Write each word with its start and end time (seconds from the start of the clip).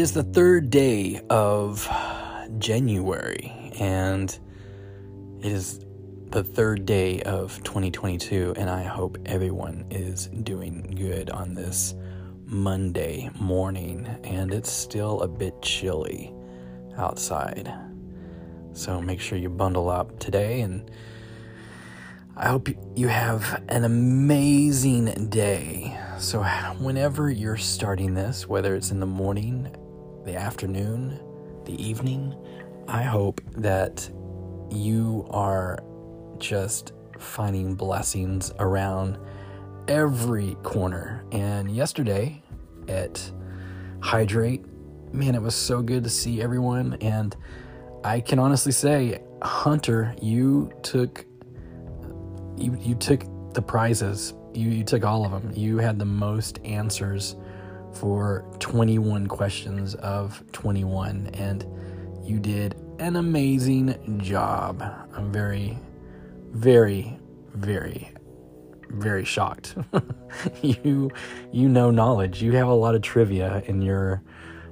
It 0.00 0.04
is 0.04 0.12
the 0.12 0.22
third 0.22 0.70
day 0.70 1.20
of 1.28 1.86
January, 2.56 3.52
and 3.78 4.30
it 5.40 5.52
is 5.52 5.84
the 6.30 6.42
third 6.42 6.86
day 6.86 7.20
of 7.20 7.62
2022, 7.64 8.54
and 8.56 8.70
I 8.70 8.82
hope 8.82 9.18
everyone 9.26 9.84
is 9.90 10.28
doing 10.28 10.94
good 10.96 11.28
on 11.28 11.52
this 11.52 11.94
Monday 12.46 13.28
morning. 13.38 14.06
And 14.24 14.54
it's 14.54 14.72
still 14.72 15.20
a 15.20 15.28
bit 15.28 15.60
chilly 15.60 16.32
outside, 16.96 17.70
so 18.72 19.02
make 19.02 19.20
sure 19.20 19.36
you 19.36 19.50
bundle 19.50 19.90
up 19.90 20.18
today. 20.18 20.62
And 20.62 20.90
I 22.38 22.48
hope 22.48 22.70
you 22.96 23.08
have 23.08 23.62
an 23.68 23.84
amazing 23.84 25.28
day. 25.28 26.00
So, 26.18 26.42
whenever 26.78 27.30
you're 27.30 27.58
starting 27.58 28.14
this, 28.14 28.48
whether 28.48 28.74
it's 28.74 28.90
in 28.90 29.00
the 29.00 29.06
morning, 29.06 29.76
the 30.30 30.38
afternoon, 30.38 31.18
the 31.64 31.74
evening, 31.82 32.32
I 32.86 33.02
hope 33.02 33.40
that 33.56 34.08
you 34.70 35.26
are 35.30 35.80
just 36.38 36.92
finding 37.18 37.74
blessings 37.74 38.52
around 38.60 39.18
every 39.88 40.54
corner. 40.62 41.24
And 41.32 41.68
yesterday 41.68 42.44
at 42.86 43.28
Hydrate, 43.98 44.64
man, 45.12 45.34
it 45.34 45.42
was 45.42 45.56
so 45.56 45.82
good 45.82 46.04
to 46.04 46.10
see 46.10 46.40
everyone. 46.40 46.94
And 47.00 47.34
I 48.04 48.20
can 48.20 48.38
honestly 48.38 48.70
say, 48.70 49.20
Hunter, 49.42 50.14
you 50.22 50.70
took 50.82 51.26
you 52.56 52.78
you 52.80 52.94
took 52.94 53.24
the 53.52 53.62
prizes. 53.62 54.34
You 54.54 54.70
you 54.70 54.84
took 54.84 55.04
all 55.04 55.24
of 55.24 55.32
them. 55.32 55.52
You 55.56 55.78
had 55.78 55.98
the 55.98 56.04
most 56.04 56.60
answers 56.64 57.34
for 57.94 58.44
21 58.58 59.26
questions 59.26 59.94
of 59.96 60.42
21 60.52 61.28
and 61.34 61.66
you 62.22 62.38
did 62.38 62.74
an 62.98 63.16
amazing 63.16 64.20
job. 64.22 64.82
I'm 65.14 65.32
very 65.32 65.78
very 66.52 67.18
very 67.54 68.12
very 68.90 69.24
shocked. 69.24 69.76
you 70.62 71.10
you 71.52 71.68
know 71.68 71.90
knowledge. 71.90 72.42
You 72.42 72.52
have 72.52 72.68
a 72.68 72.74
lot 72.74 72.94
of 72.94 73.02
trivia 73.02 73.62
in 73.66 73.82
your 73.82 74.22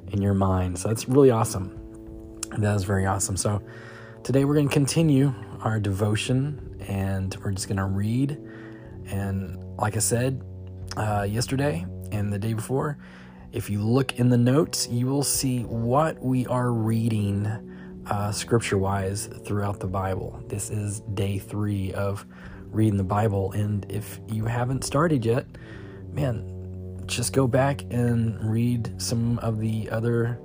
in 0.08 0.22
your 0.22 0.34
mind. 0.34 0.78
So 0.78 0.88
that's 0.88 1.08
really 1.08 1.30
awesome. 1.30 1.74
That 2.58 2.74
is 2.74 2.84
very 2.84 3.06
awesome. 3.06 3.36
So 3.36 3.62
today 4.22 4.44
we're 4.44 4.54
going 4.54 4.68
to 4.68 4.72
continue 4.72 5.34
our 5.62 5.80
devotion 5.80 6.76
and 6.86 7.36
we're 7.42 7.52
just 7.52 7.68
going 7.68 7.78
to 7.78 7.84
read 7.84 8.38
and 9.06 9.58
like 9.76 9.96
I 9.96 10.00
said 10.00 10.42
uh, 10.96 11.26
yesterday 11.28 11.86
and 12.12 12.32
the 12.32 12.38
day 12.38 12.52
before, 12.52 12.98
if 13.52 13.70
you 13.70 13.80
look 13.80 14.18
in 14.18 14.28
the 14.28 14.38
notes, 14.38 14.88
you 14.88 15.06
will 15.06 15.22
see 15.22 15.62
what 15.62 16.22
we 16.22 16.46
are 16.46 16.70
reading 16.72 17.46
uh, 18.06 18.32
scripture 18.32 18.78
wise 18.78 19.26
throughout 19.44 19.80
the 19.80 19.86
Bible. 19.86 20.42
This 20.48 20.70
is 20.70 21.00
day 21.14 21.38
three 21.38 21.92
of 21.92 22.26
reading 22.70 22.96
the 22.96 23.04
Bible. 23.04 23.52
And 23.52 23.90
if 23.90 24.20
you 24.28 24.44
haven't 24.44 24.84
started 24.84 25.24
yet, 25.24 25.46
man, 26.12 27.02
just 27.06 27.32
go 27.32 27.46
back 27.46 27.82
and 27.90 28.42
read 28.44 29.00
some 29.00 29.38
of 29.38 29.58
the 29.58 29.88
other 29.90 30.38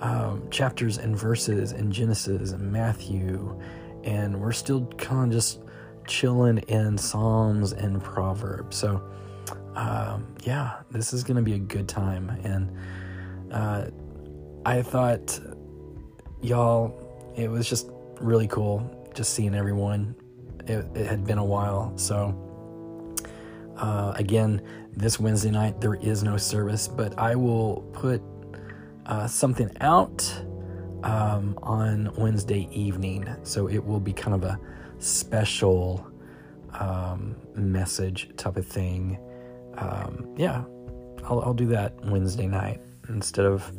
um, 0.00 0.48
chapters 0.50 0.98
and 0.98 1.16
verses 1.16 1.72
in 1.72 1.92
Genesis 1.92 2.52
and 2.52 2.72
Matthew. 2.72 3.60
And 4.04 4.40
we're 4.40 4.52
still 4.52 4.86
kind 4.96 5.30
of 5.30 5.36
just 5.36 5.60
chilling 6.06 6.58
in 6.68 6.96
Psalms 6.96 7.72
and 7.72 8.02
Proverbs. 8.02 8.76
So, 8.76 9.02
um, 9.74 10.34
yeah, 10.44 10.82
this 10.90 11.12
is 11.12 11.22
going 11.24 11.36
to 11.36 11.42
be 11.42 11.54
a 11.54 11.58
good 11.58 11.88
time. 11.88 12.28
And 12.44 13.52
uh, 13.52 13.86
I 14.64 14.82
thought, 14.82 15.40
y'all, 16.40 17.32
it 17.36 17.50
was 17.50 17.68
just 17.68 17.90
really 18.20 18.48
cool 18.48 18.96
just 19.14 19.34
seeing 19.34 19.54
everyone. 19.54 20.14
It, 20.66 20.86
it 20.94 21.06
had 21.06 21.24
been 21.24 21.38
a 21.38 21.44
while. 21.44 21.92
So, 21.96 22.36
uh, 23.76 24.12
again, 24.16 24.62
this 24.92 25.18
Wednesday 25.18 25.50
night, 25.50 25.80
there 25.80 25.94
is 25.94 26.22
no 26.22 26.36
service, 26.36 26.86
but 26.86 27.18
I 27.18 27.34
will 27.34 27.82
put 27.92 28.22
uh, 29.06 29.26
something 29.26 29.70
out 29.80 30.42
um, 31.02 31.58
on 31.62 32.12
Wednesday 32.16 32.68
evening. 32.72 33.28
So 33.42 33.68
it 33.68 33.84
will 33.84 34.00
be 34.00 34.12
kind 34.12 34.34
of 34.34 34.44
a 34.44 34.60
special 34.98 36.06
um, 36.78 37.36
message 37.54 38.28
type 38.36 38.56
of 38.56 38.66
thing 38.66 39.18
um, 39.80 40.34
yeah, 40.36 40.64
I'll, 41.24 41.40
I'll 41.40 41.54
do 41.54 41.66
that 41.66 41.94
Wednesday 42.04 42.46
night 42.46 42.80
instead 43.08 43.46
of, 43.46 43.70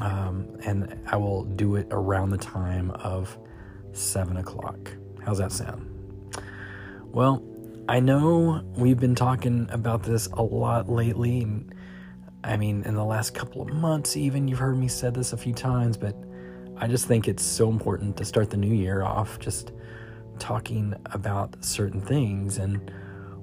um, 0.00 0.48
and 0.64 0.98
I 1.06 1.16
will 1.16 1.44
do 1.44 1.76
it 1.76 1.86
around 1.90 2.30
the 2.30 2.38
time 2.38 2.90
of 2.92 3.38
seven 3.92 4.38
o'clock. 4.38 4.90
How's 5.24 5.38
that 5.38 5.52
sound? 5.52 5.92
Well, 7.04 7.42
I 7.88 8.00
know 8.00 8.64
we've 8.76 8.98
been 8.98 9.14
talking 9.14 9.68
about 9.70 10.02
this 10.02 10.26
a 10.32 10.42
lot 10.42 10.88
lately. 10.88 11.42
and 11.42 11.72
I 12.42 12.56
mean, 12.56 12.82
in 12.84 12.94
the 12.94 13.04
last 13.04 13.34
couple 13.34 13.62
of 13.62 13.68
months, 13.68 14.16
even 14.16 14.48
you've 14.48 14.58
heard 14.58 14.76
me 14.76 14.88
said 14.88 15.14
this 15.14 15.32
a 15.32 15.36
few 15.36 15.52
times, 15.52 15.96
but 15.96 16.16
I 16.78 16.86
just 16.88 17.06
think 17.06 17.28
it's 17.28 17.42
so 17.42 17.70
important 17.70 18.16
to 18.18 18.24
start 18.24 18.50
the 18.50 18.56
new 18.56 18.74
year 18.74 19.02
off 19.02 19.38
just 19.38 19.72
talking 20.38 20.94
about 21.12 21.64
certain 21.64 22.00
things 22.00 22.58
and 22.58 22.90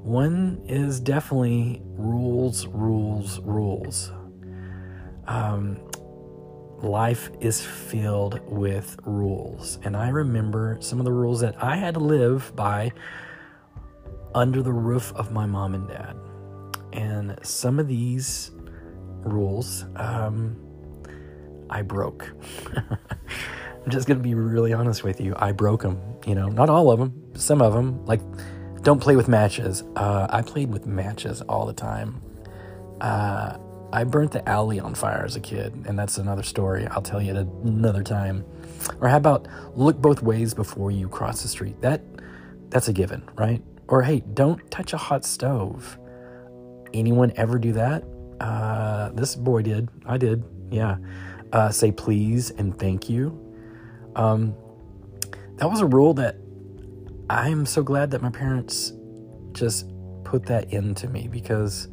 one 0.04 0.62
is 0.68 1.00
definitely 1.00 1.82
rules, 1.86 2.68
rules, 2.68 3.40
rules. 3.40 4.12
Um, 5.28 5.80
life 6.80 7.32
is 7.40 7.62
filled 7.62 8.42
with 8.50 8.98
rules. 9.06 9.80
And 9.84 9.96
I 9.96 10.10
remember 10.10 10.78
some 10.82 11.00
of 11.00 11.06
the 11.06 11.14
rules 11.14 11.40
that 11.40 11.56
I 11.64 11.78
had 11.78 11.94
to 11.94 12.02
live 12.02 12.54
by 12.56 12.92
under 14.36 14.62
the 14.62 14.74
roof 14.74 15.14
of 15.16 15.32
my 15.32 15.46
mom 15.46 15.74
and 15.74 15.88
dad. 15.88 16.16
And 16.92 17.40
some 17.42 17.80
of 17.80 17.88
these 17.88 18.52
rules, 19.24 19.86
um, 19.96 20.58
I 21.70 21.82
broke. 21.82 22.30
I'm 22.76 23.90
just 23.90 24.08
going 24.08 24.18
to 24.18 24.24
be 24.24 24.36
really 24.36 24.74
honest 24.74 25.04
with 25.04 25.22
you. 25.22 25.34
I 25.38 25.54
broke 25.54 25.82
them. 25.82 26.02
You 26.26 26.36
know, 26.36 26.48
not 26.48 26.70
all 26.70 26.92
of 26.92 27.00
them, 27.00 27.14
some 27.36 27.62
of 27.62 27.74
them. 27.74 28.06
Like, 28.06 28.22
don't 28.84 29.00
play 29.00 29.16
with 29.16 29.28
matches. 29.28 29.84
Uh, 29.96 30.28
I 30.30 30.42
played 30.42 30.72
with 30.72 30.86
matches 30.86 31.42
all 31.42 31.66
the 31.66 31.74
time. 31.74 32.22
Uh, 33.02 33.58
I 33.94 34.04
burnt 34.04 34.32
the 34.32 34.48
alley 34.48 34.80
on 34.80 34.94
fire 34.94 35.24
as 35.24 35.36
a 35.36 35.40
kid, 35.40 35.86
and 35.88 35.98
that's 35.98 36.18
another 36.18 36.44
story. 36.44 36.86
I'll 36.88 37.02
tell 37.02 37.22
you 37.22 37.32
at 37.32 37.48
another 37.64 38.04
time. 38.04 38.46
Or 39.00 39.08
how 39.08 39.18
about 39.18 39.48
look 39.76 40.02
both 40.02 40.22
ways 40.22 40.54
before 40.54 40.92
you 40.92 41.08
cross 41.08 41.42
the 41.42 41.48
street? 41.48 41.80
That 41.82 42.02
that's 42.70 42.88
a 42.88 42.94
given, 42.94 43.24
right? 43.36 43.64
Or 43.88 44.02
hey, 44.02 44.22
don't 44.34 44.70
touch 44.70 44.94
a 44.94 44.98
hot 44.98 45.24
stove. 45.24 45.98
Anyone 46.94 47.32
ever 47.36 47.58
do 47.58 47.72
that? 47.74 48.04
Uh, 48.40 49.10
this 49.10 49.36
boy 49.36 49.62
did. 49.62 49.90
I 50.06 50.18
did. 50.18 50.44
Yeah. 50.72 50.98
Uh, 51.54 51.70
say 51.70 51.92
please 51.92 52.50
and 52.52 52.78
thank 52.78 53.10
you. 53.10 53.40
Um, 54.16 54.56
that 55.58 55.70
was 55.70 55.82
a 55.82 55.86
rule 55.86 56.16
that 56.16 56.36
I'm 57.30 57.66
so 57.66 57.84
glad 57.84 58.12
that 58.12 58.22
my 58.22 58.30
parents 58.30 58.94
just 59.54 59.88
put 60.24 60.46
that 60.48 60.74
into 60.74 61.08
me 61.08 61.28
because 61.28 61.88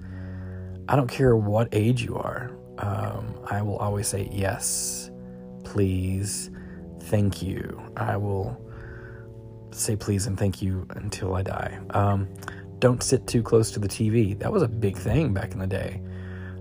I 0.88 0.96
don't 0.96 1.08
care 1.08 1.36
what 1.36 1.68
age 1.72 2.02
you 2.02 2.16
are. 2.16 2.50
Um, 2.78 3.38
I 3.46 3.62
will 3.62 3.76
always 3.76 4.08
say 4.08 4.28
yes, 4.32 5.10
please, 5.64 6.50
thank 7.02 7.42
you. 7.42 7.80
I 7.96 8.16
will 8.16 8.60
say 9.70 9.94
please 9.94 10.26
and 10.26 10.36
thank 10.38 10.60
you 10.60 10.86
until 10.90 11.34
I 11.34 11.42
die. 11.42 11.78
Um, 11.90 12.28
don't 12.80 13.02
sit 13.02 13.26
too 13.26 13.42
close 13.42 13.70
to 13.72 13.78
the 13.78 13.88
TV. 13.88 14.36
That 14.38 14.50
was 14.50 14.62
a 14.62 14.68
big 14.68 14.96
thing 14.96 15.32
back 15.32 15.52
in 15.52 15.58
the 15.58 15.66
day 15.66 16.00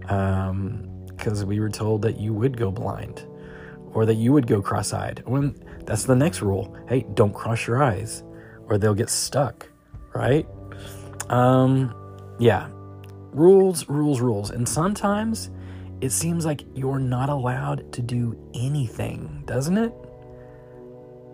because 0.02 1.42
um, 1.42 1.48
we 1.48 1.60
were 1.60 1.70
told 1.70 2.02
that 2.04 2.20
you 2.20 2.34
would 2.34 2.58
go 2.58 2.72
blind 2.72 3.26
or 3.94 4.06
that 4.06 4.16
you 4.16 4.32
would 4.32 4.46
go 4.46 4.62
cross 4.62 4.94
eyed. 4.94 5.24
When 5.26 5.56
that's 5.86 6.04
the 6.04 6.16
next 6.16 6.42
rule. 6.44 6.78
Hey, 6.88 7.08
don't 7.16 7.34
cross 7.34 7.66
your 7.66 7.82
eyes 7.82 8.24
or 8.70 8.78
they'll 8.78 8.94
get 8.94 9.10
stuck, 9.10 9.68
right? 10.14 10.48
Um, 11.30 11.94
yeah. 12.40 12.70
Rules, 13.32 13.88
rules, 13.90 14.22
rules. 14.22 14.52
And 14.52 14.68
sometimes 14.68 15.50
it 16.02 16.12
seems 16.12 16.46
like 16.46 16.64
you're 16.76 17.00
not 17.00 17.30
allowed 17.30 17.92
to 17.94 18.02
do 18.02 18.38
anything, 18.54 19.44
doesn't 19.46 19.78
it? 19.78 19.94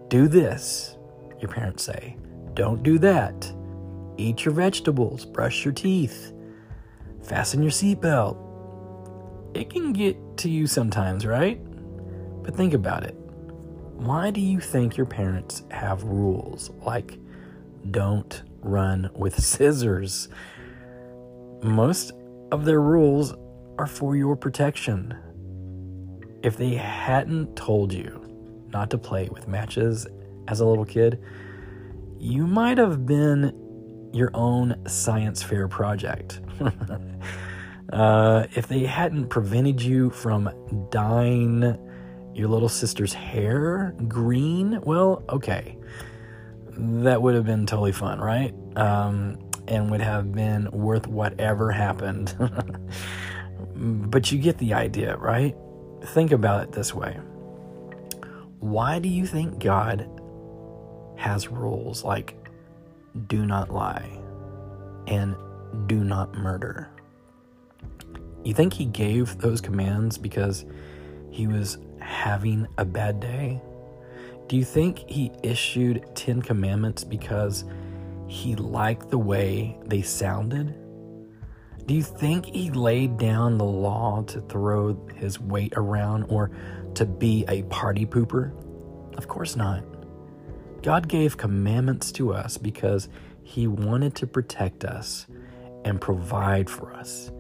Do 0.10 0.28
this, 0.28 0.98
your 1.40 1.50
parents 1.50 1.84
say. 1.84 2.18
Don't 2.54 2.84
do 2.84 2.98
that. 3.00 3.52
Eat 4.18 4.46
your 4.46 4.54
vegetables, 4.54 5.26
brush 5.26 5.66
your 5.66 5.74
teeth, 5.74 6.32
fasten 7.22 7.62
your 7.62 7.72
seatbelt. 7.72 8.38
It 9.54 9.70
can 9.70 9.94
get 9.94 10.18
to 10.38 10.50
you 10.50 10.68
sometimes, 10.68 11.26
right? 11.26 11.60
But 12.44 12.56
think 12.56 12.74
about 12.74 13.04
it. 13.04 13.16
Why 13.96 14.32
do 14.32 14.42
you 14.42 14.60
think 14.60 14.98
your 14.98 15.06
parents 15.06 15.64
have 15.72 16.04
rules 16.04 16.70
like 16.86 17.18
don't 17.92 18.44
run 18.62 19.10
with 19.16 19.40
scissors. 19.44 20.30
Most 21.64 22.12
of 22.52 22.66
their 22.66 22.82
rules 22.82 23.34
are 23.78 23.88
for 23.88 24.16
your 24.16 24.36
protection. 24.36 25.14
if 26.44 26.58
they 26.58 26.76
hadn't 26.76 27.56
told 27.56 27.92
you 27.92 28.22
not 28.72 28.90
to 28.92 28.98
play 28.98 29.28
with 29.32 29.48
matches 29.48 30.06
as 30.48 30.60
a 30.60 30.66
little 30.66 30.86
kid, 30.86 31.20
you 32.20 32.46
might 32.46 32.78
have 32.78 33.06
been 33.06 33.52
your 34.14 34.30
own 34.34 34.76
science 34.88 35.42
fair 35.42 35.68
project. 35.68 36.40
uh, 37.94 38.46
if 38.56 38.68
they 38.68 38.86
hadn't 38.86 39.28
prevented 39.28 39.82
you 39.82 40.10
from 40.10 40.50
dyeing 40.92 41.78
your 42.34 42.48
little 42.48 42.70
sister's 42.70 43.14
hair 43.14 43.96
green, 44.08 44.80
well, 44.82 45.24
okay. 45.30 45.78
That 46.78 47.22
would 47.22 47.36
have 47.36 47.46
been 47.46 47.66
totally 47.66 47.92
fun, 47.92 48.20
right? 48.20 48.54
Um, 48.76 49.40
and 49.68 49.90
would 49.92 50.02
have 50.02 50.32
been 50.32 50.70
worth 50.72 51.08
whatever 51.08 51.72
happened. 51.72 52.36
but 53.76 54.32
you 54.32 54.38
get 54.40 54.58
the 54.58 54.74
idea, 54.74 55.18
right? 55.18 55.56
Think 56.04 56.32
about 56.32 56.64
it 56.64 56.72
this 56.72 56.94
way 56.94 57.14
Why 58.60 59.00
do 59.00 59.10
you 59.10 59.26
think 59.26 59.60
God 59.60 60.10
has 61.18 61.48
rules 61.48 62.04
like 62.04 62.36
do 63.28 63.46
not 63.46 63.74
lie 63.74 64.20
and 65.08 65.36
do 65.88 66.04
not 66.04 66.34
murder? 66.36 66.90
You 68.44 68.54
think 68.54 68.74
He 68.74 68.86
gave 68.86 69.38
those 69.40 69.62
commands 69.62 70.18
because 70.18 70.66
He 71.32 71.48
was 71.48 71.78
having 72.00 72.68
a 72.78 72.86
bad 72.86 73.20
day? 73.20 73.62
Do 74.48 74.58
you 74.58 74.64
think 74.64 75.00
He 75.08 75.32
issued 75.44 76.06
10 76.16 76.42
commandments 76.42 77.04
because 77.04 77.66
He 78.28 78.56
liked 78.56 79.10
the 79.10 79.18
way 79.18 79.78
they 79.86 80.02
sounded? 80.02 80.76
Do 81.86 81.94
you 81.94 82.02
think 82.02 82.48
he 82.48 82.72
laid 82.72 83.20
down 83.20 83.60
the 83.60 83.66
law 83.66 84.24
to 84.24 84.42
throw 84.42 84.98
his 85.16 85.40
weight 85.40 85.74
around 85.78 86.24
or 86.30 86.50
to 86.96 87.06
be 87.06 87.46
a 87.48 87.62
party 87.64 88.08
pooper? 88.08 88.52
Of 89.18 89.28
course 89.28 89.56
not. 89.56 89.84
God 90.82 91.08
gave 91.08 91.38
commandments 91.38 92.12
to 92.14 92.34
us 92.34 92.58
because 92.58 93.08
he 93.44 93.68
wanted 93.68 94.16
to 94.16 94.26
protect 94.26 94.84
us 94.84 95.28
and 95.84 96.02
provide 96.02 96.72
for 96.72 96.92
us. 96.92 97.32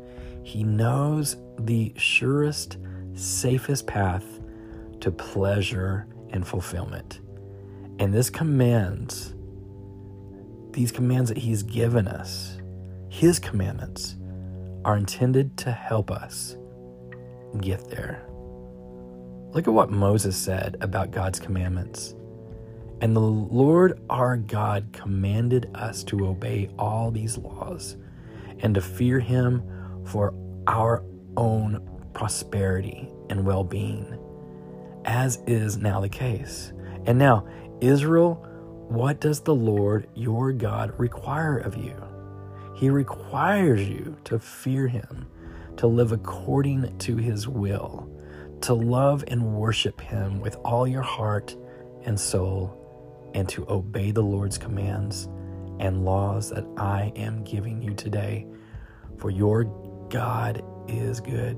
He 0.44 0.64
knows 0.64 1.38
the 1.58 1.92
surest, 1.98 2.78
safest 3.16 3.88
path 3.88 4.26
to 5.00 5.12
pleasure 5.12 6.06
and 6.36 6.48
fulfillment. 6.48 7.22
And 8.00 8.14
this 8.14 8.30
commands, 8.30 9.34
these 10.72 10.92
commands 10.92 11.30
that 11.30 11.38
he's 11.38 11.64
given 11.64 12.08
us, 12.08 12.58
his 13.10 13.40
commandments, 13.40 14.16
are 14.84 14.98
intended 14.98 15.58
to 15.58 15.72
help 15.72 16.12
us 16.12 16.58
get 17.62 17.90
there. 17.90 18.24
Look 19.52 19.68
at 19.68 19.74
what 19.74 19.90
Moses 19.90 20.36
said 20.36 20.78
about 20.82 21.12
God's 21.12 21.40
commandments. 21.40 22.14
And 23.02 23.16
the 23.16 23.22
Lord 23.22 24.00
our 24.10 24.38
God 24.38 24.90
commanded 24.92 25.70
us 25.76 26.04
to 26.06 26.28
obey 26.28 26.70
all 26.78 27.12
these 27.12 27.38
laws 27.38 27.98
and 28.60 28.76
to 28.76 28.82
fear 28.82 29.20
him 29.20 29.64
for 30.06 30.34
our 30.68 31.04
own 31.38 31.82
prosperity 32.14 33.10
and 33.30 33.46
well 33.46 33.64
being, 33.64 34.18
as 35.06 35.38
is 35.48 35.78
now 35.78 36.02
the 36.02 36.10
case. 36.10 36.74
And 37.06 37.18
now, 37.18 37.48
Israel, 37.80 38.46
what 38.90 39.22
does 39.22 39.40
the 39.42 39.56
Lord 39.56 40.08
your 40.14 40.52
God 40.52 40.94
require 41.00 41.58
of 41.58 41.78
you? 41.78 41.96
He 42.76 42.90
requires 42.90 43.88
you 43.88 44.18
to 44.26 44.40
fear 44.40 44.88
Him, 44.88 45.28
to 45.78 45.88
live 45.88 46.12
according 46.12 46.98
to 47.00 47.16
His 47.16 47.48
will, 47.48 48.10
to 48.62 48.74
love 48.74 49.24
and 49.28 49.56
worship 49.56 50.02
Him 50.02 50.42
with 50.42 50.56
all 50.58 50.88
your 50.88 51.02
heart 51.02 51.56
and 52.04 52.20
soul, 52.20 53.32
and 53.34 53.48
to 53.50 53.66
obey 53.70 54.12
the 54.12 54.22
Lord's 54.22 54.58
commands 54.58 55.30
and 55.80 56.06
laws 56.06 56.50
that 56.50 56.66
I 56.78 57.12
am 57.16 57.44
giving 57.44 57.82
you 57.82 57.94
today. 57.94 58.48
For 59.18 59.30
your 59.30 59.66
God 60.10 60.64
is 60.88 61.20
good. 61.20 61.58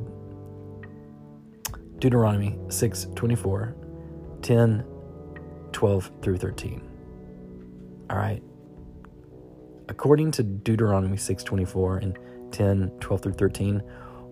Deuteronomy 2.00 2.58
6 2.70 3.08
24, 3.16 3.76
10, 4.42 4.86
12 5.72 6.12
through 6.22 6.38
13. 6.38 6.82
All 8.10 8.18
right, 8.18 8.42
according 9.90 10.32
to 10.32 10.44
Deuteronomy 10.44 11.18
6:24 11.18 12.02
and 12.02 12.18
10, 12.52 12.92
12 13.00 13.22
through 13.22 13.34
13, 13.34 13.80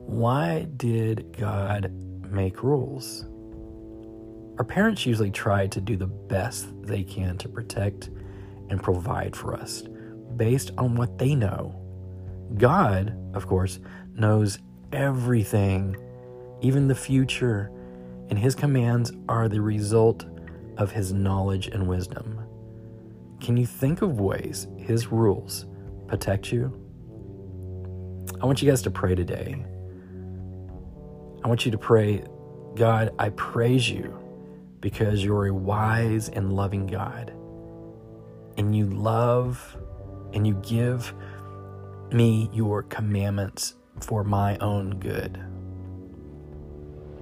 why 0.05 0.67
did 0.77 1.35
God 1.37 1.91
make 2.29 2.63
rules? 2.63 3.25
Our 4.57 4.63
parents 4.65 5.05
usually 5.05 5.31
try 5.31 5.67
to 5.67 5.81
do 5.81 5.97
the 5.97 6.07
best 6.07 6.67
they 6.83 7.03
can 7.03 7.37
to 7.39 7.49
protect 7.49 8.09
and 8.69 8.81
provide 8.81 9.35
for 9.35 9.53
us 9.53 9.83
based 10.37 10.71
on 10.77 10.95
what 10.95 11.17
they 11.17 11.35
know. 11.35 11.75
God, 12.57 13.17
of 13.33 13.47
course, 13.47 13.79
knows 14.13 14.59
everything, 14.93 15.97
even 16.61 16.87
the 16.87 16.95
future, 16.95 17.71
and 18.29 18.39
his 18.39 18.55
commands 18.55 19.11
are 19.29 19.47
the 19.47 19.61
result 19.61 20.25
of 20.77 20.91
his 20.91 21.13
knowledge 21.13 21.67
and 21.67 21.87
wisdom. 21.87 22.45
Can 23.45 23.57
you 23.57 23.65
think 23.65 24.01
of 24.01 24.19
ways 24.19 24.67
His 24.77 25.11
rules 25.11 25.65
protect 26.07 26.51
you? 26.51 26.73
I 28.41 28.45
want 28.45 28.61
you 28.61 28.69
guys 28.69 28.81
to 28.83 28.91
pray 28.91 29.13
today. 29.13 29.63
I 31.43 31.47
want 31.47 31.63
you 31.65 31.71
to 31.71 31.77
pray, 31.77 32.23
God, 32.75 33.11
I 33.19 33.29
praise 33.29 33.87
you 33.89 34.17
because 34.79 35.23
you're 35.23 35.47
a 35.47 35.53
wise 35.53 36.29
and 36.29 36.53
loving 36.53 36.87
God. 36.87 37.33
And 38.57 38.75
you 38.75 38.87
love 38.87 39.77
and 40.33 40.47
you 40.47 40.55
give 40.63 41.13
me 42.11 42.49
your 42.51 42.83
commandments 42.83 43.75
for 43.99 44.23
my 44.23 44.57
own 44.57 44.99
good. 44.99 45.39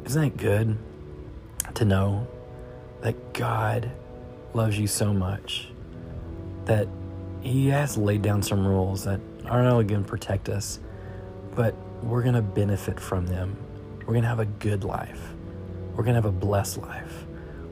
Isn't 0.06 0.22
that 0.22 0.38
good 0.38 0.78
to 1.76 1.86
know 1.86 2.28
that 3.02 3.34
God 3.34 3.92
loves 4.54 4.78
you 4.78 4.88
so 4.88 5.14
much? 5.14 5.70
that 6.66 6.88
he 7.42 7.68
has 7.68 7.98
laid 7.98 8.22
down 8.22 8.42
some 8.42 8.66
rules 8.66 9.04
that 9.04 9.20
aren't 9.46 9.68
only 9.68 9.84
going 9.84 10.04
to 10.04 10.10
protect 10.10 10.50
us, 10.50 10.80
but 11.56 11.76
we're 12.02 12.22
going 12.22 12.36
to 12.36 12.42
benefit 12.42 13.00
from 13.00 13.26
them. 13.28 13.56
We're 14.00 14.14
going 14.14 14.24
to 14.24 14.30
have 14.30 14.40
a 14.40 14.46
good 14.46 14.84
life. 14.84 15.34
We're 15.92 16.04
going 16.04 16.16
to 16.16 16.22
have 16.22 16.26
a 16.26 16.32
blessed 16.32 16.78
life. 16.78 17.26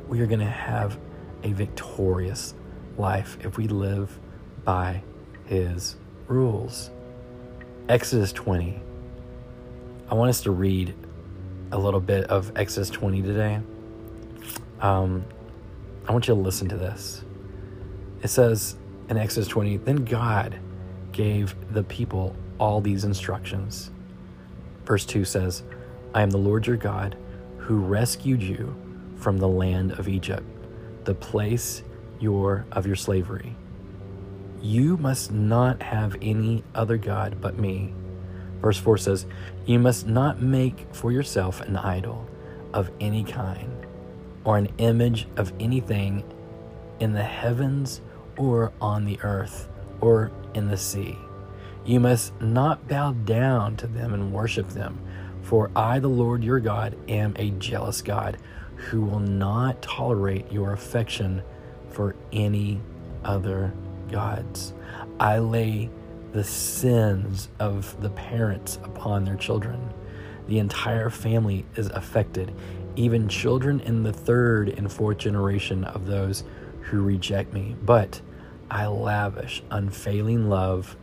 We 0.08 0.20
are 0.22 0.28
going 0.28 0.40
to 0.40 0.46
have 0.46 0.98
a 1.44 1.54
victorious 1.54 2.54
life 2.98 3.38
if 3.42 3.58
we 3.58 3.68
live 3.68 4.18
by 4.64 5.02
his 5.46 5.96
rules. 6.28 6.92
Exodus 7.90 8.32
20. 8.34 8.80
I 10.10 10.14
want 10.14 10.30
us 10.30 10.42
to 10.42 10.52
read 10.52 10.94
a 11.72 11.78
little 11.78 12.00
bit 12.00 12.26
of 12.26 12.52
Exodus 12.56 12.90
20 12.90 13.22
today. 13.22 13.60
Um, 14.82 15.26
I 16.08 16.12
want 16.12 16.28
you 16.28 16.34
to 16.34 16.40
listen 16.40 16.68
to 16.70 16.78
this. 16.78 17.24
It 18.24 18.30
says, 18.30 18.76
in 19.10 19.18
Exodus 19.18 19.48
20, 19.48 19.78
then 19.78 20.06
God 20.06 20.60
gave 21.12 21.56
the 21.74 21.84
people 21.84 22.36
all 22.60 22.82
these 22.82 23.04
instructions. 23.04 23.92
Verse 24.86 25.06
2 25.06 25.26
says, 25.26 25.64
I 26.14 26.22
am 26.22 26.30
the 26.30 26.38
Lord 26.38 26.68
your 26.68 26.78
God 26.78 27.18
who 27.58 27.80
rescued 27.80 28.42
you 28.42 28.76
from 29.18 29.38
the 29.38 29.48
land 29.48 29.94
of 29.94 30.08
Egypt, 30.08 30.44
the 31.06 31.16
place 31.16 31.84
your 32.20 32.66
of 32.72 32.86
your 32.86 32.96
slavery. 32.96 33.56
You 34.62 34.98
must 34.98 35.32
not 35.32 35.82
have 35.82 36.16
any 36.22 36.64
other 36.76 36.98
God 36.98 37.38
but 37.42 37.58
me. 37.58 37.94
Verse 38.62 38.78
4 38.78 38.98
says, 38.98 39.26
You 39.66 39.80
must 39.80 40.08
not 40.08 40.42
make 40.42 40.86
for 40.94 41.12
yourself 41.12 41.62
an 41.62 41.76
idol 41.78 42.28
of 42.74 42.92
any 43.00 43.24
kind, 43.24 43.86
or 44.44 44.58
an 44.58 44.70
image 44.78 45.28
of 45.38 45.52
anything 45.60 46.24
in 47.00 47.14
the 47.14 47.24
heavens 47.24 48.02
or 48.38 48.72
on 48.80 49.06
the 49.06 49.20
earth 49.24 49.68
or 50.00 50.32
in 50.54 50.68
the 50.68 50.78
sea. 50.78 51.18
You 51.86 52.00
must 52.00 52.40
not 52.40 52.88
bow 52.88 53.14
down 53.14 53.76
to 53.78 53.88
them 53.88 54.14
and 54.14 54.32
worship 54.32 54.70
them, 54.70 55.00
for 55.42 55.72
I, 55.76 56.00
the 56.00 56.08
Lord 56.08 56.44
your 56.44 56.60
God, 56.60 56.96
am 57.10 57.34
a 57.38 57.50
jealous 57.52 58.02
God 58.02 58.38
who 58.76 59.02
will 59.02 59.20
not 59.20 59.82
tolerate 59.82 60.52
your 60.52 60.74
affection 60.74 61.42
for 61.90 62.16
any 62.32 62.82
other 63.24 63.74
gods. 64.12 64.74
I 65.20 65.40
lay 65.40 65.90
the 66.32 66.44
sins 66.44 67.50
of 67.60 68.00
the 68.02 68.10
parents 68.10 68.78
upon 68.84 69.26
their 69.26 69.36
children. 69.36 69.94
The 70.48 70.60
entire 70.60 71.10
family 71.10 71.66
is 71.76 71.88
affected, 71.88 72.54
even 72.96 73.28
children 73.28 73.80
in 73.82 74.04
the 74.04 74.14
third 74.14 74.70
and 74.70 74.92
fourth 74.92 75.18
generation 75.18 75.84
of 75.84 76.06
those 76.06 76.44
who 76.82 77.02
reject 77.02 77.54
me. 77.54 77.76
But 77.82 78.22
I 78.70 78.88
lavish 78.88 79.62
unfailing 79.72 80.50
love 80.50 80.96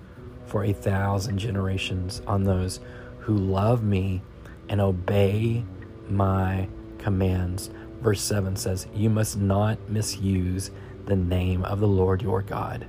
for 0.47 0.64
a 0.64 0.73
thousand 0.73 1.38
generations 1.38 2.23
on 2.26 2.44
those 2.44 2.80
who 3.20 3.37
love 3.37 3.82
me 3.82 4.23
and 4.68 4.80
obey 4.80 5.64
my 6.08 6.68
commands. 6.99 7.70
Verse 8.00 8.23
7 8.23 8.56
says, 8.56 8.87
You 8.94 9.11
must 9.11 9.37
not 9.37 9.78
misuse 9.88 10.70
the 11.06 11.16
name 11.16 11.64
of 11.64 11.80
the 11.80 11.88
Lord 11.88 12.23
your 12.23 12.42
God. 12.42 12.87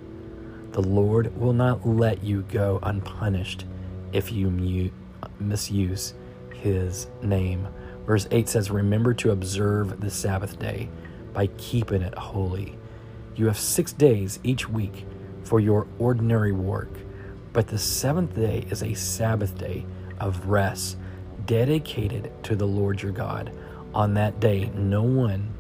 The 0.72 0.82
Lord 0.82 1.36
will 1.40 1.54
not 1.54 1.88
let 1.88 2.24
you 2.24 2.44
go 2.44 2.80
unpunished 2.84 3.66
if 4.14 4.32
you 4.32 4.92
misuse 5.40 6.14
his 6.54 7.08
name. 7.22 7.68
Verse 8.06 8.28
8 8.32 8.48
says, 8.48 8.72
Remember 8.72 9.14
to 9.16 9.32
observe 9.32 10.00
the 10.00 10.10
Sabbath 10.10 10.60
day 10.60 10.90
by 11.34 11.48
keeping 11.58 12.02
it 12.02 12.16
holy. 12.16 12.78
You 13.36 13.48
have 13.48 13.58
six 13.58 13.94
days 13.94 14.40
each 14.44 14.70
week 14.70 15.06
for 15.44 15.60
your 15.60 15.88
ordinary 15.98 16.52
work, 16.52 16.92
but 17.54 17.68
the 17.68 17.78
seventh 17.78 18.36
day 18.36 18.66
is 18.70 18.84
a 18.84 18.94
Sabbath 18.94 19.58
day 19.58 19.86
of 20.20 20.48
rest 20.48 20.98
dedicated 21.46 22.32
to 22.44 22.56
the 22.56 22.68
Lord 22.68 23.02
your 23.02 23.12
God. 23.12 23.52
On 23.94 24.14
that 24.14 24.40
day, 24.40 24.70
no 24.76 25.02
one 25.02 25.52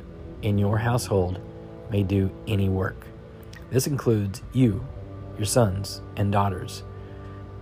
in 0.41 0.57
your 0.57 0.77
household 0.77 1.39
may 1.89 2.03
do 2.03 2.29
any 2.47 2.69
work. 2.69 3.07
This 3.71 3.87
includes 3.87 4.41
you, 4.53 4.85
your 5.39 5.45
sons 5.45 6.01
and 6.17 6.33
daughters, 6.33 6.83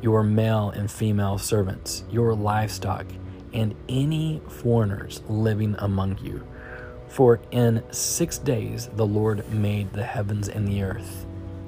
your 0.01 0.23
male 0.23 0.71
and 0.71 0.89
female 0.89 1.37
servants, 1.37 2.03
your 2.09 2.33
livestock, 2.33 3.05
and 3.53 3.75
any 3.87 4.41
foreigners 4.47 5.21
living 5.29 5.75
among 5.77 6.17
you. 6.17 6.45
For 7.07 7.39
in 7.51 7.83
six 7.91 8.39
days 8.39 8.89
the 8.95 9.05
Lord 9.05 9.47
made 9.53 9.93
the 9.93 10.03
heavens 10.03 10.49
and 10.49 10.67
the 10.67 10.81
earth, 10.81 11.27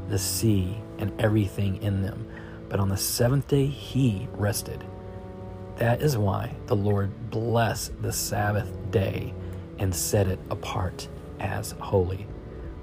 the 0.10 0.18
sea, 0.18 0.80
and 0.98 1.14
everything 1.22 1.82
in 1.84 2.02
them. 2.02 2.28
But 2.70 2.80
on 2.80 2.90
the 2.90 2.98
seventh 2.98 3.48
day 3.48 3.68
he 3.68 4.28
rested. 4.34 4.84
That 5.78 6.02
is 6.02 6.18
why 6.18 6.56
the 6.66 6.76
Lord 6.76 7.30
blessed 7.30 8.02
the 8.02 8.12
Sabbath 8.12 8.70
day 8.90 9.34
and 9.78 9.94
set 9.96 10.28
it 10.28 10.40
apart 10.50 11.08
as 11.40 11.72
holy. 11.80 12.26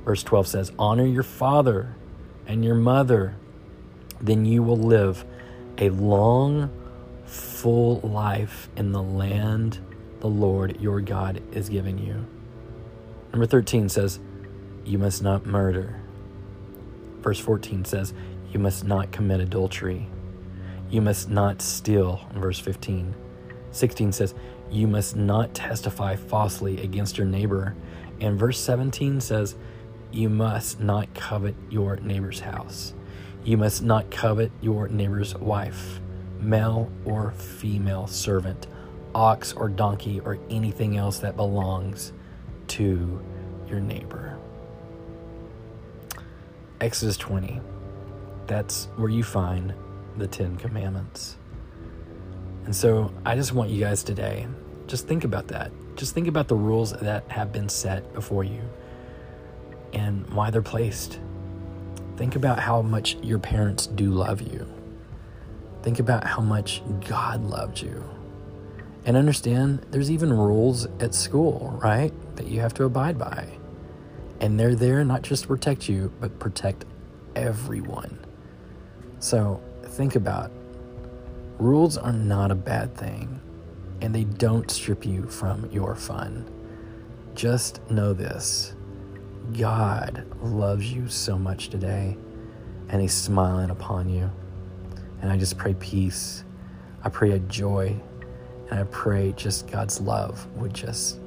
Verse 0.04 0.22
12 0.22 0.46
says, 0.46 0.72
Honor 0.78 1.04
your 1.04 1.24
father 1.24 1.94
and 2.46 2.64
your 2.64 2.74
mother, 2.74 3.34
then 4.20 4.44
you 4.44 4.62
will 4.62 4.76
live 4.76 5.24
a 5.78 5.90
long, 5.90 6.70
full 7.24 8.00
life 8.00 8.68
in 8.76 8.92
the 8.92 9.02
land 9.02 9.78
the 10.20 10.28
Lord 10.28 10.80
your 10.80 11.00
God 11.00 11.42
is 11.52 11.68
giving 11.68 11.98
you. 11.98 12.26
Number 13.32 13.46
13 13.46 13.88
says, 13.88 14.18
You 14.84 14.98
must 14.98 15.22
not 15.22 15.44
murder. 15.44 16.00
Verse 17.20 17.38
14 17.38 17.84
says, 17.84 18.14
You 18.50 18.58
must 18.58 18.84
not 18.84 19.12
commit 19.12 19.40
adultery. 19.40 20.08
You 20.88 21.02
must 21.02 21.28
not 21.28 21.60
steal, 21.60 22.26
verse 22.34 22.58
15. 22.58 23.14
16 23.72 24.12
says, 24.12 24.34
You 24.70 24.86
must 24.86 25.16
not 25.16 25.52
testify 25.52 26.16
falsely 26.16 26.80
against 26.82 27.18
your 27.18 27.26
neighbor. 27.26 27.74
And 28.20 28.38
verse 28.38 28.58
17 28.58 29.20
says, 29.20 29.56
You 30.16 30.30
must 30.30 30.80
not 30.80 31.12
covet 31.12 31.54
your 31.68 31.96
neighbor's 31.96 32.40
house. 32.40 32.94
You 33.44 33.58
must 33.58 33.82
not 33.82 34.10
covet 34.10 34.50
your 34.62 34.88
neighbor's 34.88 35.34
wife, 35.34 36.00
male 36.40 36.90
or 37.04 37.32
female 37.32 38.06
servant, 38.06 38.66
ox 39.14 39.52
or 39.52 39.68
donkey, 39.68 40.20
or 40.20 40.38
anything 40.48 40.96
else 40.96 41.18
that 41.18 41.36
belongs 41.36 42.14
to 42.68 43.22
your 43.68 43.78
neighbor. 43.78 44.38
Exodus 46.80 47.18
20. 47.18 47.60
That's 48.46 48.86
where 48.96 49.10
you 49.10 49.22
find 49.22 49.74
the 50.16 50.26
Ten 50.26 50.56
Commandments. 50.56 51.36
And 52.64 52.74
so 52.74 53.12
I 53.26 53.34
just 53.34 53.52
want 53.52 53.68
you 53.68 53.80
guys 53.80 54.02
today, 54.02 54.48
just 54.86 55.06
think 55.06 55.24
about 55.24 55.48
that. 55.48 55.72
Just 55.94 56.14
think 56.14 56.26
about 56.26 56.48
the 56.48 56.56
rules 56.56 56.92
that 56.92 57.30
have 57.30 57.52
been 57.52 57.68
set 57.68 58.14
before 58.14 58.42
you 58.42 58.62
and 59.92 60.28
why 60.30 60.50
they're 60.50 60.62
placed. 60.62 61.18
Think 62.16 62.36
about 62.36 62.58
how 62.58 62.82
much 62.82 63.16
your 63.16 63.38
parents 63.38 63.86
do 63.86 64.10
love 64.10 64.40
you. 64.40 64.66
Think 65.82 65.98
about 65.98 66.24
how 66.24 66.40
much 66.40 66.82
God 67.08 67.44
loved 67.44 67.80
you. 67.80 68.04
And 69.04 69.16
understand 69.16 69.86
there's 69.90 70.10
even 70.10 70.32
rules 70.32 70.86
at 71.00 71.14
school, 71.14 71.78
right? 71.82 72.12
That 72.36 72.46
you 72.46 72.60
have 72.60 72.74
to 72.74 72.84
abide 72.84 73.18
by. 73.18 73.48
And 74.40 74.58
they're 74.58 74.74
there 74.74 75.04
not 75.04 75.22
just 75.22 75.42
to 75.42 75.48
protect 75.48 75.88
you, 75.88 76.12
but 76.20 76.38
protect 76.38 76.84
everyone. 77.34 78.18
So 79.20 79.62
think 79.84 80.16
about 80.16 80.50
rules 81.58 81.96
are 81.96 82.12
not 82.12 82.50
a 82.50 82.54
bad 82.54 82.96
thing 82.96 83.40
and 84.00 84.14
they 84.14 84.24
don't 84.24 84.70
strip 84.70 85.06
you 85.06 85.26
from 85.28 85.70
your 85.70 85.94
fun. 85.94 86.50
Just 87.34 87.88
know 87.90 88.12
this 88.12 88.74
God 89.52 90.26
loves 90.42 90.92
you 90.92 91.08
so 91.08 91.38
much 91.38 91.68
today 91.68 92.16
and 92.88 93.00
He's 93.00 93.14
smiling 93.14 93.70
upon 93.70 94.08
you. 94.08 94.30
And 95.20 95.30
I 95.30 95.36
just 95.36 95.56
pray 95.58 95.74
peace. 95.74 96.44
I 97.02 97.08
pray 97.08 97.32
a 97.32 97.38
joy. 97.38 97.96
And 98.70 98.80
I 98.80 98.84
pray 98.84 99.32
just 99.36 99.68
God's 99.68 100.00
love 100.00 100.46
would 100.56 100.74
just 100.74 101.18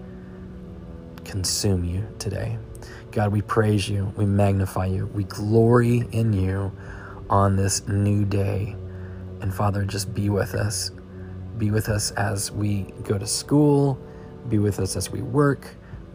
consume 1.24 1.86
you 1.86 2.06
today. 2.20 2.58
God, 3.12 3.32
we 3.32 3.42
praise 3.42 3.88
you. 3.88 4.14
We 4.18 4.26
magnify 4.26 4.88
you. 4.88 5.06
We 5.08 5.24
glory 5.24 6.04
in 6.12 6.34
you 6.34 6.72
on 7.30 7.56
this 7.56 7.88
new 7.88 8.26
day. 8.26 8.76
And 9.42 9.54
Father, 9.54 9.86
just 9.86 10.14
be 10.14 10.30
with 10.30 10.54
us. 10.54 10.92
Be 11.58 11.72
with 11.72 11.90
us 11.90 12.12
as 12.12 12.52
we 12.52 12.94
go 13.04 13.18
to 13.18 13.28
school. 13.28 14.00
Be 14.50 14.60
with 14.60 14.80
us 14.80 14.96
as 14.96 15.12
we 15.12 15.22
work. 15.22 15.68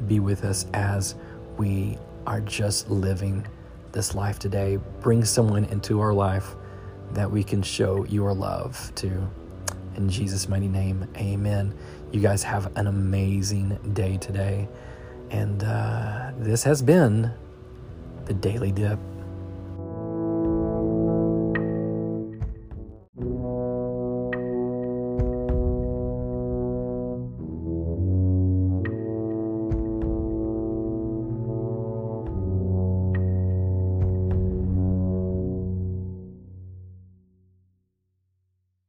Be 0.07 0.21
with 0.21 0.45
us 0.45 0.67
as 0.75 1.15
we 1.57 1.99
are 2.27 2.41
just 2.41 2.91
living 2.91 3.47
this 3.93 4.15
life 4.15 4.39
today. 4.39 4.79
Bring 5.01 5.25
someone 5.25 5.65
into 5.67 6.01
our 6.01 6.13
life 6.13 6.55
that 7.13 7.31
we 7.31 7.45
can 7.45 7.63
show 7.63 8.05
your 8.05 8.35
love 8.35 8.93
to. 8.97 9.31
In 9.97 10.09
Jesus' 10.09 10.49
mighty 10.49 10.69
name, 10.69 11.09
amen. 11.17 11.75
You 12.11 12.21
guys 12.21 12.43
have 12.43 12.77
an 12.77 12.87
amazing 12.87 13.79
day 13.93 14.17
today. 14.17 14.69
And 15.31 15.63
uh, 15.63 16.33
this 16.39 16.65
has 16.65 16.83
been 16.83 17.33
the 18.27 18.35
Daily 18.35 18.73
Dip. 18.73 18.99